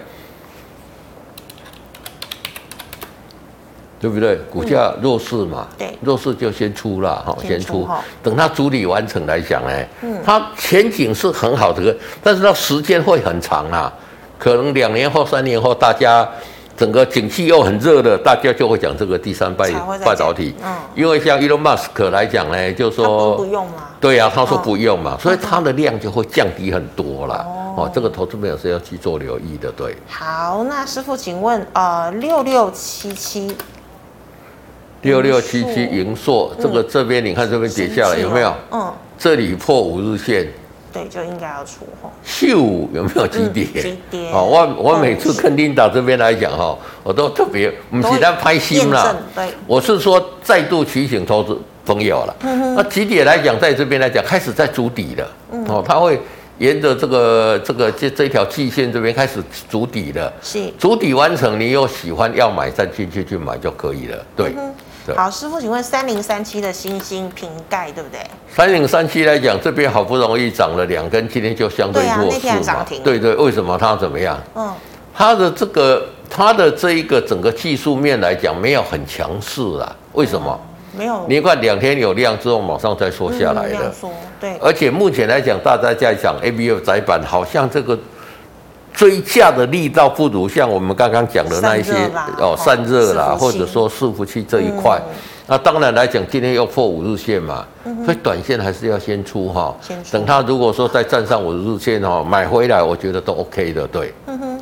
[4.01, 4.35] 对不对？
[4.51, 5.69] 股价弱势嘛。
[5.79, 5.99] 对、嗯。
[6.01, 7.89] 弱势就先出了哈，先出。
[8.21, 13.95] 等它主理完成来讲，哎，嗯，它前景是很好的，但是它时间会很长啊。
[14.39, 16.29] 可能两年后、三年后，大家
[16.77, 19.69] 整个景气又很热的，大家就会讲这个第三半
[20.05, 20.55] 半导体。
[20.65, 23.89] 嗯，因为像 Elon Musk 来讲呢，就说不用嘛。
[24.01, 27.45] 对呀、啊，他说不用嘛，哦、所以它的量就会降低很多啦。
[27.49, 29.97] 哦，哦，这个投资朋友是要去做留意的，对。
[30.07, 33.53] 好，那师傅，请问呃，六六七七，
[35.03, 38.55] 六六七七银硕，这个这边你看这边跌下来有没有？
[38.71, 40.47] 嗯，这里破五日线。
[40.93, 42.11] 对，就应该要出货。
[42.25, 42.49] 秀
[42.93, 43.65] 有没有急跌？
[43.83, 44.31] 急跌。
[44.33, 49.15] 哦，我我每次跟领导这边来讲哈，我都特别不是在拍心啦。
[49.35, 49.49] 对。
[49.67, 52.37] 我是说再度提醒投资朋友了。
[52.75, 55.31] 那急跌来讲，在这边来讲开始在筑底了。
[55.69, 56.19] 哦，它会
[56.57, 60.33] 沿着这个这个这这条季线这边开始筑底了。
[60.43, 60.59] 是。
[60.79, 64.25] 筑底完成，你有喜欢要买再进去去买就可以了。
[64.35, 64.55] 对。
[65.17, 68.21] 好，师傅，请问三零三七的星星瓶盖对不对？
[68.55, 72.87] 三零三七来讲，这边好不容易涨了两根，今天就相对弱势嘛。
[73.05, 74.39] 对对，为什么它怎么样？
[74.55, 74.73] 嗯，
[75.15, 79.97] 它的这个它的这一个整个技术面来讲没有很强势啊？
[80.13, 80.59] 为什么？
[80.97, 81.25] 没有。
[81.29, 83.95] 你看两天有量之后，马上再缩下来了。
[84.41, 84.57] 对。
[84.61, 87.97] 而且目前来讲，大家在讲 ABF 载板，好像这个
[88.99, 91.93] 追价的力道不如像我们刚刚讲的那一些
[92.39, 95.01] 哦散热啦，或者说伺服器这一块。
[95.09, 95.15] 嗯
[95.51, 99.75] 那当然来讲，今天要破五日线嘛，嗯、所以短线还是要先出哈。
[99.81, 99.95] 出。
[100.13, 104.13] 等它如果说再站上五日线哈，买回来我觉得都 OK 的，对。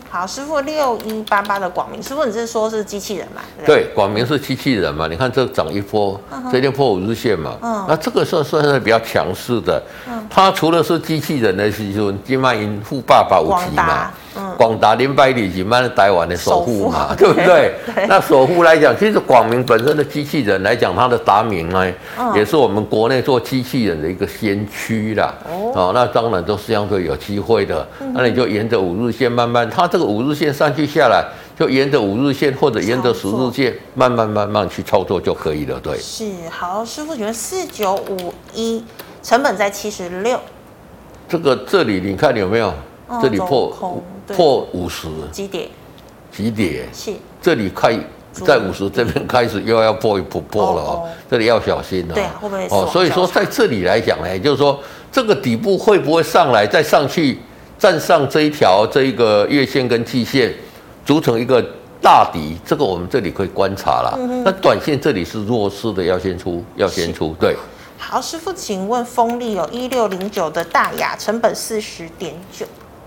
[0.09, 3.43] 好，师傅六一八八的广明，师傅你是说是机器人嘛？
[3.67, 5.07] 对，广明是机器人嘛？
[5.09, 6.19] 你看这涨一波，
[6.51, 9.83] 这天破五日线嘛，嗯，那这个算算是比较强势的。
[10.09, 14.11] 嗯，它除了是机器人的时候，金曼银富爸爸五级嘛。
[14.57, 17.75] 广达零百里，几万的台湾的首富嘛，对不对？
[17.95, 25.35] 对，那首富来讲，其实广明本身的机器人来讲，它的达明呢，嗯、也是我们国内做机器人的一个先驱啦。
[25.45, 27.87] 哦，哦，那当然都是相对有机会的。
[28.01, 31.25] 嗯、那你就沿着五日线慢慢，它这个五日线上去下来，
[31.59, 35.79] 就沿着五日线或者沿着十日线慢慢慢慢去操作就可以了。
[35.81, 38.83] 对，是好，师傅觉得四九五一
[39.23, 40.41] 成本在七十六，
[41.29, 42.73] 这个这里你看有没有？
[43.23, 44.03] 这里破
[44.35, 45.69] 破五十几点？
[46.33, 46.87] 几点？
[46.93, 47.99] 是这里开
[48.33, 52.15] 在五十这边开始又要破一破破了哦，这里要小心了。
[52.15, 52.87] 对，会不会哦？
[52.93, 54.79] 所以说在这里来讲呢，就是说
[55.11, 57.39] 这个底部会不会上来再上去
[57.79, 60.53] 站上这一条这一个月线跟季线，
[61.05, 61.65] 组成一个
[62.03, 62.59] 大底？
[62.65, 64.19] 这个我们这里可以观察了。
[64.45, 67.35] 那短线这里是弱势的，要先出，要先出。
[67.41, 67.57] 对。
[67.99, 72.67] 好，师傅，请问风力有一六零九的大雅成本四十点九。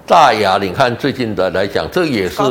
[0.10, 2.42] 大雅，你看最近的来讲，这也是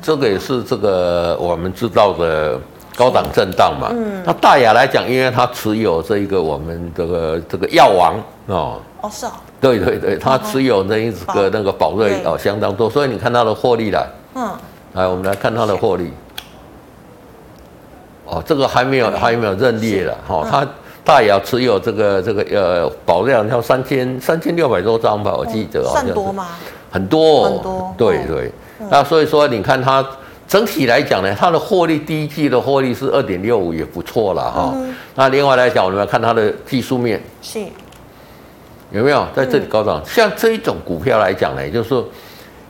[0.00, 2.56] 这个也是这个我们知道的
[2.94, 3.88] 高档震荡嘛。
[3.90, 4.22] 嗯。
[4.24, 8.14] 那大雅来讲，因为它持有这一个我们这个这个药王
[8.46, 8.80] 哦。
[9.00, 9.32] 哦，是哦。
[9.60, 14.06] 对对对，它持有那一个那个宝瑞哦相当多，所以你看它的获利了。
[14.36, 14.48] 嗯。
[14.92, 16.12] 来，我们来看它的获利。
[18.26, 20.64] 哦，这个还没有还没有认列了哈，它
[21.04, 25.82] 大雅持有这个这个呃保量要三千三千六百多张吧，我记得。
[25.82, 26.46] 算多吗？
[26.90, 28.52] 很多，很多，对对，
[28.90, 30.04] 那所以说你看它
[30.46, 34.74] 整体来讲呢，它的获利第一季的获利是二点六五，也不错了哈。
[35.14, 37.60] 那另外来讲，我们要看它的技术面，是，
[38.90, 39.26] 有没有？
[39.34, 40.02] 在这里高涨？
[40.04, 42.06] 像这一种股票来讲呢，就是说。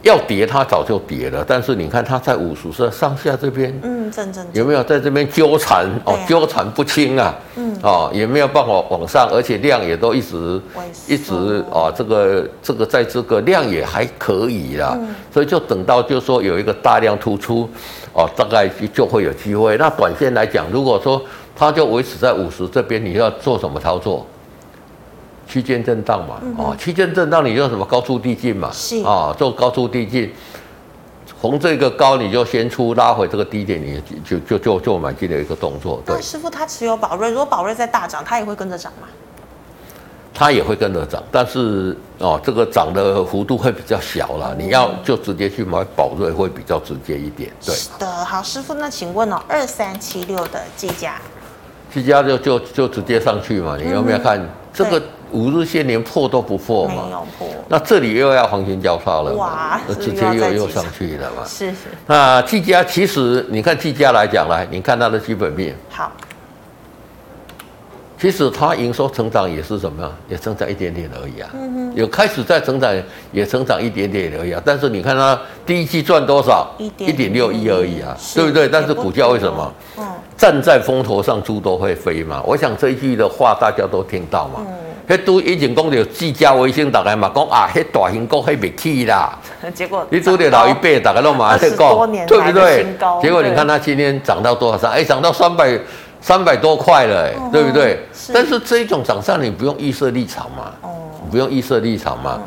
[0.03, 1.45] 要跌，它早就跌了。
[1.47, 5.87] 但是你看，它在五十是上下这边，嗯，正正有没有在这边纠缠？
[6.05, 10.61] 哦，纠缠不清啊，嗯，哦，也没有办法往上，而且量也都一直
[11.07, 14.97] 一直啊，这个这个在这个量也还可以啦。
[15.33, 17.69] 所以就等到就是说有一个大量突出，
[18.13, 19.77] 哦，大概就会有机会。
[19.77, 21.21] 那短线来讲，如果说
[21.57, 24.25] 它就维持在五十这边，你要做什么操作？
[25.49, 30.31] 区间震荡嘛，啊，区间震荡，你就什么高出低进嘛，是啊，做高出低进，
[31.41, 36.03] 从这个高你就先出，拉回这个低点，你就就就就买进的一个动作。
[36.05, 39.09] 对，师傅他持有宝瑞，如果宝瑞在大涨，他也会跟着涨吗？
[40.35, 44.55] 他也会跟着涨，但是哦，这个涨的幅度会比较小了。
[44.57, 47.51] 你要就直接去买宝瑞会比较直接一点。
[47.65, 51.17] 对的，好，师傅，那请问哦，二三七六的技嘉，
[51.93, 53.77] 技嘉就就就直接上去嘛？
[53.77, 54.41] 你有没有看
[54.73, 55.03] 这个？
[55.33, 61.77] 五日线连破都不破嘛，没有破，那这里又要黄金交叉了，哇，直接又又上去了嘛，是是。
[62.07, 66.11] 那技嘉其实你看技嘉来讲来，你看它的基本面，好，
[68.21, 72.93] 其实它营收成长也是什么样，也增长一点点而已啊，嗯哼，有开始在成长，
[73.31, 74.61] 也成长一点点而已啊。
[74.64, 76.69] 但是你看它第一季赚多少？
[76.79, 78.69] 一点六亿而已啊，对不对？
[78.69, 79.73] 但是股价为什么？
[79.99, 80.05] 嗯，
[80.37, 82.43] 站在风头上猪都会飞嘛。
[82.45, 84.67] 我想这一句的话大家都听到嘛。
[85.09, 89.38] 迄都以前讲着自家卫星，大家嘛讲啊，迄大型国迄未起啦。
[89.75, 92.87] 结果你拄着老一辈，大家都嘛在讲，对不对？
[93.23, 94.90] 结果你看它今天涨到多少上？
[94.92, 95.79] 哎，涨到三百
[96.21, 97.99] 三百多块了，哎，对不对？
[98.35, 100.73] 但是这一种涨上，你不用预设立场嘛，
[101.31, 102.38] 不用预设立场嘛。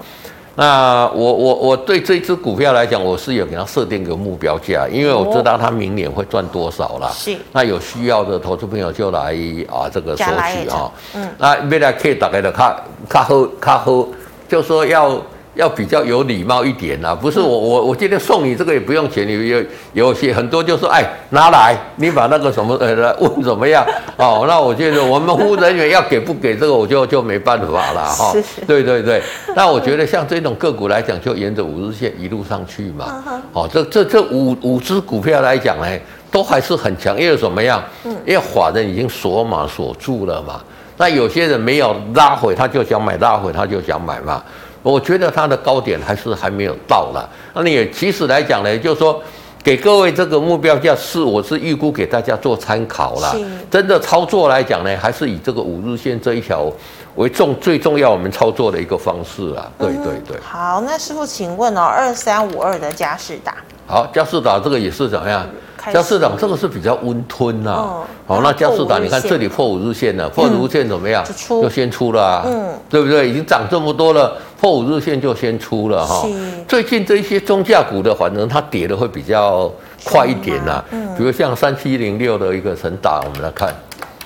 [0.55, 7.09] 那我我我对这只股票来讲，我是有给它设定个目标价，因为我知道它明年会赚多少啦。
[7.13, 7.37] 是。
[7.51, 9.35] 那有需要的投资朋友就来
[9.69, 10.91] 啊，这个索取哈。
[11.15, 11.29] 嗯。
[11.37, 14.05] 那未来可以大概的卡卡好卡好，
[14.47, 15.21] 就说要。
[15.55, 23.85] 要比较有礼貌一点呐，不是我我我今天送你这个也不用钱，你有有些很多就说哎拿来，你把那个什么 呃来问怎么样
[24.15, 24.45] 哦？
[24.47, 28.33] 那我觉得我们服务人员要给不给这个我就就没办法了哈。
[28.65, 29.21] 对对对，
[29.55, 33.23] 那我觉得像这种个股来讲，就沿着五日线一路上去嘛。
[33.51, 35.85] 哦，这这这五五只股票来讲呢，
[36.31, 37.83] 都还是很强，因为怎么样？
[38.25, 40.61] 因为法人已经锁码锁住了嘛。
[40.97, 44.41] 那有些人没有拉回，他就想买，拉回他就想买嘛。
[44.83, 47.29] 我觉得它的高点还是还没有到了。
[47.53, 49.21] 那你也其实来讲呢，就是说
[49.63, 53.35] 给各位这个目标价是，我是预估给大家做参考啦。
[53.69, 56.71] 真的操作来讲呢，还是以这个五日线这一条
[57.15, 59.69] 为重最重要我们操作的一个方式啊。
[59.77, 60.39] 对对对。
[60.41, 63.55] 好，那师傅请问哦，二三五二的嘉士达。
[63.85, 65.47] 好，嘉士达这个也是怎么样？
[65.91, 67.75] 佳世达这个是比较温吞呐、啊。
[67.75, 68.03] 哦。
[68.27, 71.23] 好，那佳世达，你看这里破五日线了，破五日线怎么样？
[71.47, 72.43] 就先出了啊。
[72.45, 72.73] 嗯。
[72.89, 73.29] 对不对？
[73.29, 76.27] 已经涨这么多了，破五日线就先出了哈。
[76.67, 79.71] 最近这一些中价股的，反正它跌的会比较
[80.03, 80.85] 快一点呐、啊。
[80.91, 81.15] 嗯。
[81.17, 83.73] 比如像三七零六的一个成打，我们来看。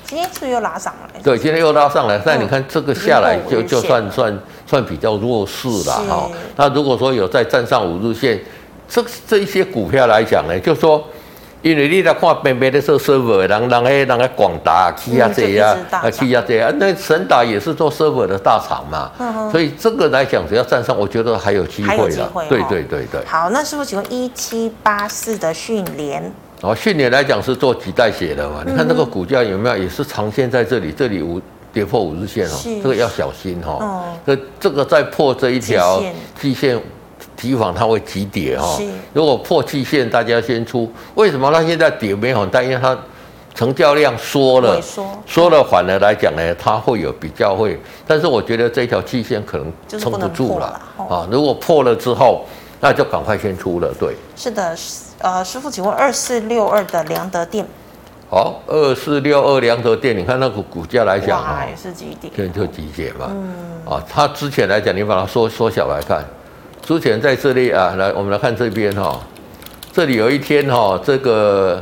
[0.04, 1.22] 今天是不是又拉上来？
[1.22, 2.20] 对，今天又拉上来。
[2.24, 6.30] 但你看这个下来就就算算算比较弱势了哈。
[6.56, 8.40] 那如果说有再站上五日线。
[8.88, 11.04] 这这一些股票来讲呢，就是说，
[11.66, 22.28] 因为你来看边边的做 server，人人诶人诶广达、起亚这啊，啊起亚这啊，那神达也是做 server 的大厂嘛，嗯、所以这个来讲，只要站上，我觉得还有机会了。
[22.28, 23.26] 会对对对对。
[23.26, 26.32] 好，那师傅请问一七八四的讯连？
[26.62, 28.62] 哦，讯连来讲是做脐带血的嘛？
[28.64, 31.42] 嗯、你看那个股价有没有也是长线在这里，这里五
[31.74, 34.04] 跌破五日线哦，是这个要小心哈、哦。
[34.24, 36.00] 这、嗯、这个再破这一条
[36.40, 36.80] 季线。
[37.36, 38.80] 提防它会急跌哈，
[39.14, 40.92] 如果破季线，大家先出。
[41.16, 42.62] 为什么它现在跌没很大？
[42.64, 42.98] 因为它
[43.54, 44.82] 成交量缩了，
[45.26, 47.80] 缩了反而来讲呢，它会有比较会。
[48.06, 51.28] 但是我觉得这条季线可能撑不住了啊。
[51.32, 52.46] 如果破了之后，
[52.82, 53.94] 那就赶快先出了。
[54.00, 54.76] 对，是的，
[55.20, 57.66] 呃，师傅，请问二四六二的良德电，
[58.30, 63.28] 好，二四六二良德电，你看那个股价来讲啊，也是急跌，就急跌嘛。
[63.30, 63.54] 嗯，
[63.86, 66.24] 啊，它之前来讲，你把它缩缩小来看。
[66.86, 69.20] 之前在这里啊，来，我们来看这边哈、哦，
[69.92, 71.82] 这里有一天哈、哦，这个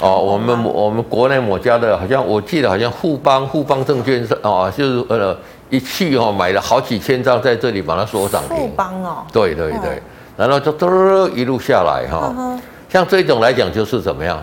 [0.00, 5.36] 哦，我们我们国内某家的，好像我记得好像富邦富邦证券是哦，就是呃
[5.70, 8.56] 一去哦买了好几千张在这里把它锁涨停。
[8.56, 9.18] 富邦哦。
[9.32, 10.02] 对对对，
[10.36, 10.88] 然后就嘟
[11.28, 14.42] 一路下来哈，哦、像这种来讲就是怎么样，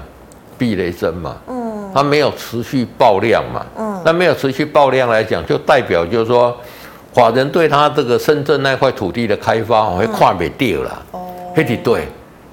[0.57, 6.55] 避雷针嘛，嗯，它没有持续爆量嘛，嗯，那没有持续爆量来讲，就代表就是说。
[7.13, 11.05] 法人对他这个深圳那块土地的开发，会看不掉了。
[11.11, 12.07] 哦，那是对，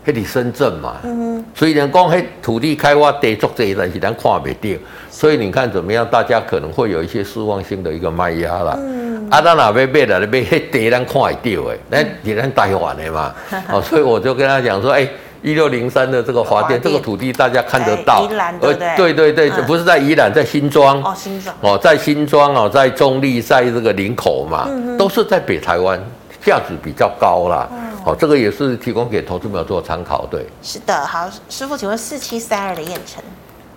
[0.05, 0.97] 那是深圳嘛。
[1.03, 1.45] 嗯哼。
[1.55, 4.77] 虽然讲那土地开发得做这一但是咱看不掉。
[5.11, 6.07] 所以你看怎么样？
[6.11, 8.77] 大家可能会有一些失望性的一个卖压啦。
[8.79, 9.29] 嗯。
[9.31, 10.19] 啊，咱哪边买了？
[10.21, 13.35] 那边那地咱看会掉诶，那你 咱台湾的嘛。
[13.73, 15.09] 哦，所以我就跟他讲说，哎。
[15.43, 19.33] 一六零三的这个华电，这个土地大家看得到，宜兰，对对？
[19.33, 21.03] 对，不是在宜兰，在新庄。
[21.03, 21.57] 哦，新庄。
[21.63, 25.99] 哦，在新庄哦，在中立，在这个林口嘛，都是在北台湾，
[26.45, 27.67] 价值比较高啦。
[28.05, 30.47] 哦，这个也是提供给投资朋友做参考，对。
[30.63, 33.23] 是的，好，师傅，请问四七三二的燕城，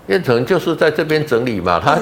[0.07, 1.97] 燕城就是在这边整理嘛，它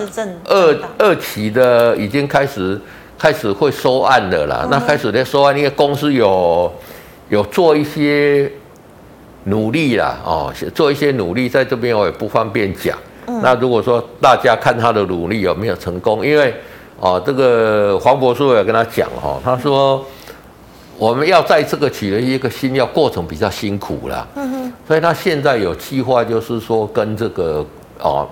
[0.45, 2.81] 二二期的已经开始
[3.15, 6.73] 开始会收案的啦，那开始在收案，因为公司有
[7.29, 8.51] 有做一些。
[9.45, 12.97] 努力啦，哦，做一些努力，在这边我也不方便讲。
[13.27, 16.53] 嗯、那如果说大家看他的努力有没有成功，因为
[16.99, 20.03] 哦，这个黄博士也跟他讲哈、哦，他说
[20.97, 27.65] 我们要在这个取得一个新药过程比较辛苦啦，嗯哼，所以他现在有计划，就是说跟这个
[27.99, 28.27] 哦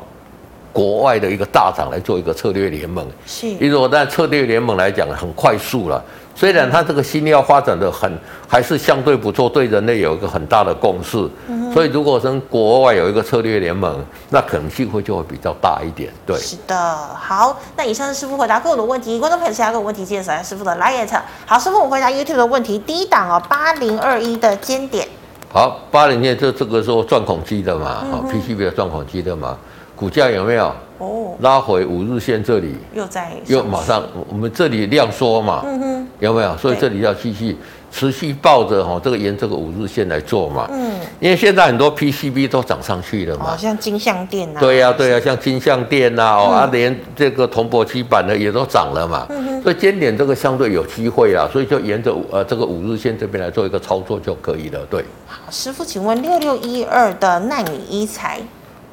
[0.71, 3.05] 国外的一个大厂来做一个策略联盟。
[3.25, 6.03] 是，因为我在策略联盟来讲很快速了。
[6.36, 8.10] 虽然它这个新药发展的很
[8.47, 16.10] 还是相对不错，对人类有一个很大的共识，嗯、所以如果跟国外有一个策略联盟，那可能性会就会比较大一点。
[16.25, 16.97] 对，是的。
[17.13, 21.05] 好，那以上是师傅回答各位的问题，观众朋友其他各个问题介绍下师傅的 LINE。
[21.45, 25.05] 好，师傅我回答 YouTube 的问题，第一档哦，八零二一的尖点。
[25.51, 29.58] 好，八零二这这个时候钻孔机的嘛，好、嗯、，PCB 的钻孔机的嘛，
[29.99, 30.73] 股价有没有？
[30.99, 36.55] 哦，拉回五日线这里，又在又马上，我们这里量缩嘛，嗯哼，有没有？
[36.57, 37.57] 所以这里要继续
[37.91, 55.05] 持续抱着哈，这个沿这个五日线来做嘛，嗯，因为现在很多 PCB 都涨上去了嘛，像金像电呐，对呀对呀，像金像电呐，哦啊，连这个铜箔基板的也都涨了嘛，嗯哼，所以尖点这个相对有机会啊，所以就沿着呃这个五日线这边来做一个操作就可以了，对。
[55.27, 58.41] 好，师傅，请问六六一二的奈米一材。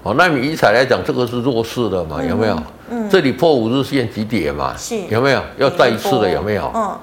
[0.06, 2.54] 哦，奈米医材来讲，这个是弱势的嘛，有没有？
[2.88, 5.42] 嗯，嗯这里破五日线几点嘛，是有没有？
[5.58, 6.70] 要再一次的有没有？
[6.72, 6.96] 嗯，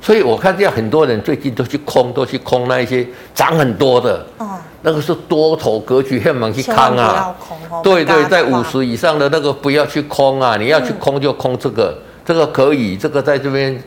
[0.00, 4.48] 所以我看见很多人最近都去空，都去空那一些涨很多的，嗯，
[4.82, 7.32] 那个是多头格局，很忙去扛啊。
[7.84, 13.80] 对对，在五十以上的那个不要去空啊，你要去空就空这个，嗯、这个可以，这个在这边。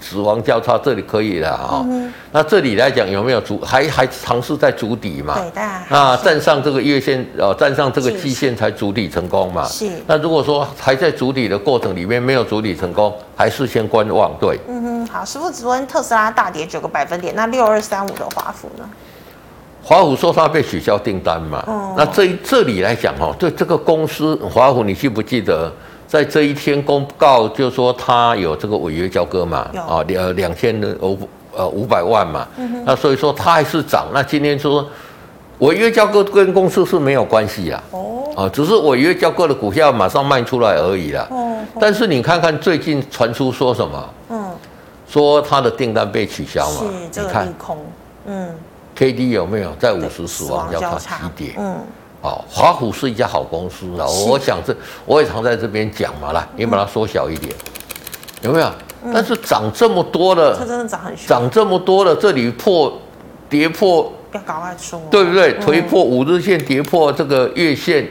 [0.00, 5.38] 死亡交叉这里可以了啊，嗯、那这里来讲有没有足还还尝试在足底嘛？
[5.38, 5.60] 对的。
[5.60, 9.64] 啊，站上这个月线，呃，站上这个季线才足底成功嘛？
[9.66, 9.90] 是。
[10.06, 14.32] 那如果说还在足底的过程里面没有足底成功，还是先观望。
[14.40, 14.58] 对。
[14.68, 18.88] 嗯哼，好，师傅，昨天特斯拉大跌九个百分点，那六二三五的华孚呢？
[19.82, 21.62] 华孚说它被取消订单嘛？
[21.66, 21.94] 哦。
[21.96, 25.70] 那这这里来讲哈，对这个公司华孚，你记不记得？
[26.10, 31.16] 在这一天公告，就是说他有这个违约交割嘛，啊两两千的五
[31.56, 34.08] 呃五百万嘛，嗯那所以说它还是涨。
[34.12, 34.84] 那今天说
[35.60, 41.28] 违约交割跟公司是没有关系啊，哦，啊，只是违约交割的股票马上卖出来而已啦。
[41.30, 44.10] 哦，但是你看看最近传出说什么？
[44.30, 44.50] 嗯，
[45.08, 46.80] 说他的订单被取消嘛？
[46.80, 47.78] 是这个你看利空，
[48.26, 48.48] 嗯
[48.96, 51.54] ，K D 有没有在五十死死亡交叉起点？
[51.56, 51.76] 嗯，
[52.22, 57.54] 哦，华虎是一家好公司啊，我想这我也常在这边讲嘛，来，你把它缩小一点，
[58.42, 58.70] 有没有？
[59.14, 62.92] 但是涨这么多了，它真的涨很，涨这么多了，这里破
[63.48, 65.56] 跌破，要赶快出，对不对？
[65.58, 65.60] 嗯。
[65.62, 68.06] 推破五日线，跌破这个月线，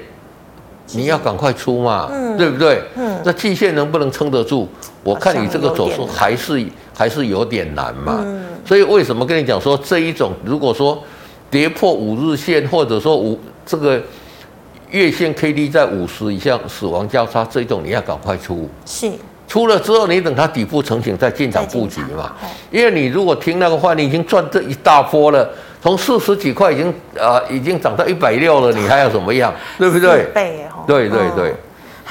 [0.94, 2.36] 你要赶快出嘛，嗯。
[2.36, 2.82] 对不对？
[2.96, 3.22] 嗯。
[3.24, 4.68] 那季线能不能撑得住？
[5.04, 6.66] 我看你这个走势还是
[6.98, 8.24] 还是有点难嘛。
[8.26, 8.44] 嗯。
[8.66, 11.04] 所以为什么跟你讲说这一种，如果说
[11.50, 14.02] 跌破五日线，或者说五这个
[14.92, 18.70] 月线 K D 在五十以下死亡交叉，这一种你要赶快出。
[18.86, 19.12] 是
[19.48, 22.36] 出了之后，你等它底部成型再进场布局嘛。
[22.70, 25.50] 因为你如果听那个话，你已经赚这一大波了，
[25.82, 29.52] 从四十几块已经啊、呃、已经涨到一百六了，你还要怎么样？
[29.80, 30.28] 对不对
[30.86, 31.56] 对对对嗯。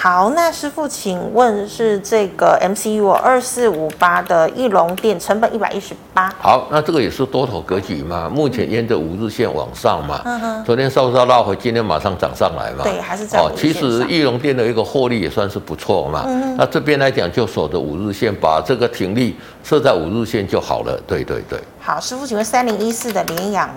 [0.00, 10.64] 好，那师傅，请问是这个 MCU 二四五八的义隆电成本一百一十八，好，那这个也是多头格局嘛，目前沿着五日线往上嘛，嗯哼。
[10.64, 13.72] 昨天稍稍拉回，今天马上涨上来嘛，对还是在五日线上。
[13.72, 16.24] 其实义隆电的一个获利也算是不错嘛，
[16.56, 21.58] 那这边来讲就守着五日线，把这个停利设在五日线就好了，对对对。
[21.80, 23.68] 好，师傅，请问三零一四的联阳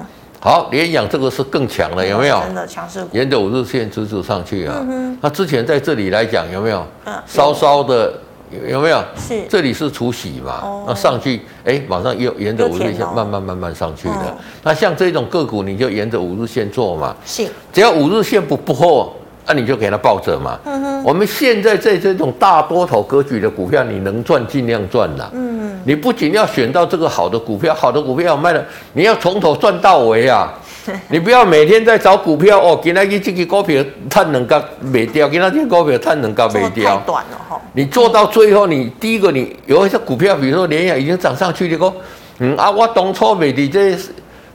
[0.43, 2.41] 好，联阳这个是更强了，有没有？
[2.41, 4.83] 真的强势股，沿着五日线直直上去啊。
[4.89, 7.13] 嗯那之前在这里来讲有没有嗯？
[7.27, 8.11] 稍稍的
[8.49, 8.99] 有有没有？
[9.15, 10.83] 是这里是除息嘛哦？
[10.87, 14.37] 那上去，哎，马上又沿着五日线慢慢慢慢上去嗯的。
[14.63, 17.15] 那像这种个股，你就沿着五日线做嘛。
[17.23, 19.13] 是只要五日线不不破，
[19.45, 20.59] 那你就给它抱着嘛。
[20.65, 25.29] 嗯哼我们现在在这种大多头格局的股票，你能赚尽量赚啦。
[25.33, 25.50] 嗯
[25.83, 28.63] 你不仅要选到这个好的股票，好的股票要卖了，
[28.93, 30.53] 你要从头赚到尾啊！
[31.09, 36.97] 你不要每天在找股票哦，今天这个股票探能够卖掉，今天这个股票探能够卖掉。
[37.05, 41.93] 短了哈，你做到最后，你第一个你有一些股票，比如说联阳已经涨上去，你讲，
[42.39, 43.95] 嗯啊，我当初卖的这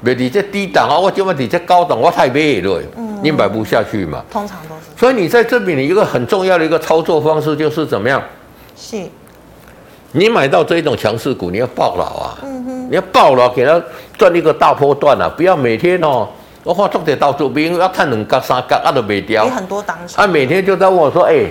[0.00, 2.82] 卖的这低档啊，我今晚在这高档，我太卖了，
[3.22, 4.24] 你买不下去嘛。
[4.28, 8.20] 通常都是所以你在这边的一个很重要的一个操作方式就是怎么样？
[8.76, 9.04] 是，
[10.16, 12.38] 你买到这种强势股，你要抱牢啊，
[12.88, 13.80] 你要抱牢，给它
[14.16, 16.26] 赚一个大波段啊，不要每天哦，
[16.64, 21.44] 我话重点到这边要看两角三角啊都没掉你，很多当场啊每天就在问我说，哎、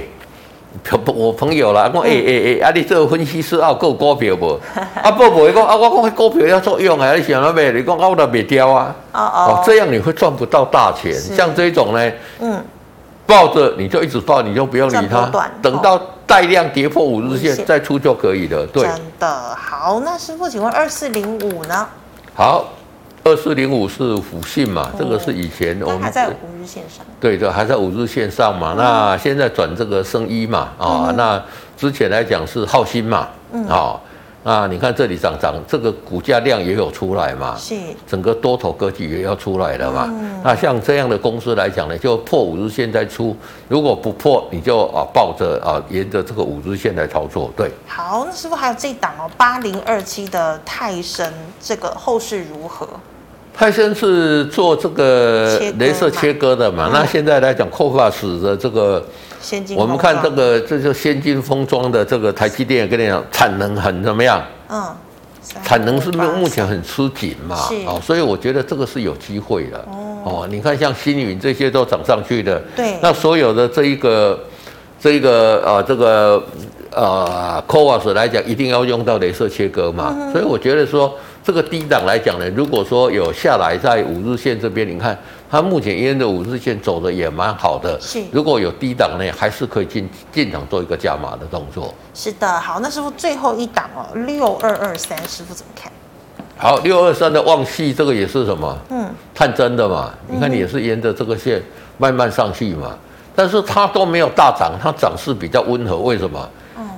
[1.13, 4.59] 我朋友啦，我哎 哎哎，啊你这个分析师啊有股票 不？
[5.03, 7.71] 啊不不，讲啊我讲股票要作用啊，你想要买？
[7.71, 12.11] 你讲啊我都没掉啊，哦哦哦，这样你会赚不到大钱，像这种呢。
[12.39, 12.59] 嗯，
[13.25, 15.29] 抱着你就一直抱，你就不用理它
[15.61, 18.65] 等到带量跌破五日线线再出就可以了。
[18.67, 19.99] 对，真的好。
[20.01, 21.87] 那师傅，请问二四零五呢？
[22.35, 22.65] 好，
[23.23, 28.75] 二四零五是辅信嘛，这个是以前我们还在五日线上，对的，还在五日线上嘛。
[28.77, 31.41] 那现在转这个生一嘛，啊，那
[31.77, 33.27] 之前来讲是浩鑫嘛，
[33.67, 33.99] 啊，
[34.47, 37.73] 那你看这里涨涨，这个股价量也有出来嘛，是
[38.05, 40.13] 整个多头格局也要出来了嘛。
[40.43, 43.35] 那像这样的公司来讲呢，就破五日线再出，
[43.67, 47.51] 如果不破，你就啊抱着啊沿着这个五日线来操作。
[47.57, 48.23] 对，好。
[48.23, 52.87] 那师傅还有这一档哦，八零二七的泰森，这个后市如何？
[53.51, 59.03] 泰森是做这个镭射切割的嘛，嗯那现在来讲，扣法使的这个。
[59.45, 64.43] 先进我们看这个，这就先进封装的这个台积电，跟你讲产能很怎么样？
[64.69, 64.83] 嗯，
[65.63, 67.55] 产能是目前很吃紧嘛？
[67.85, 69.85] 哦，所以我觉得这个是有机会的。
[70.23, 74.39] 哦，你看像星云这些都涨上去的，对那所有的这一个
[74.99, 76.43] 这一个呃这个
[76.89, 80.11] 呃 CoWoS 来讲，一定要用到镭射切割嘛。
[80.17, 85.15] 嗯所以我觉得说这个低档来讲呢，如果说有下来在五日线这边，你看
[85.49, 87.99] 它目前沿着五日线走的也蛮好的。
[88.01, 91.93] 是如果有低档呢，还是可以进进场做一个加码的动作。
[92.13, 92.59] 是的。
[92.59, 95.91] 好，那师傅最后一档哦，六二二三，师傅怎么看？
[96.57, 98.77] 好，六二三的旺系这个也是什么？
[98.89, 101.61] 嗯，探针的嘛，你看你也是沿着这个线
[101.97, 102.95] 慢慢上去嘛，
[103.35, 106.49] 但是它都没有大涨，它涨势比较温和，为什么？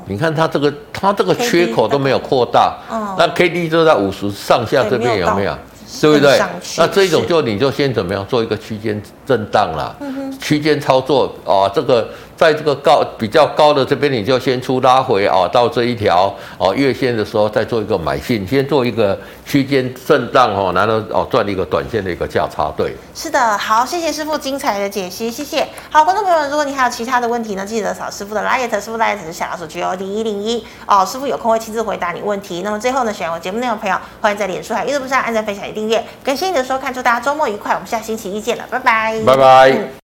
[0.09, 5.57] 你看它这个它这个缺口都没有扩大，嗯那 K D 就在五十上下这边有没有？
[6.01, 6.19] 对对？
[6.19, 6.39] 不对
[6.77, 9.95] 那这种是就你就先怎么样做一个区间震荡啦，
[10.41, 22.71] 区间操作啊，这个在这个高比较高的这边，你就先出拉回哦，到这一条哦月线的时候再做一个买进，先做一个区间震荡哦，然后哦赚一个短线的一个价差。
[22.77, 25.67] 对，是的，好，谢谢师傅精彩的解析，谢谢。
[25.89, 32.61] 好，观众朋友们，如果你还有其他的问题呢，记得扫师傅的 LINE，师傅 LINE 是小老鼠 G O D 一零一哦，师傅有空会亲自回答你问题。
[32.63, 36.05] 那么最后呢，喜欢我节目内容的朋友，欢迎在脸书还有 YouTube 上按赞、分享、与订阅。
[36.23, 39.71] 感谢你的收看，祝大家周末愉快，我们下星期一见了，拜拜，拜拜。
[39.71, 40.06] 嗯